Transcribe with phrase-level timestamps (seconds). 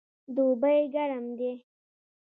[0.35, 1.51] دوبی ګرم دی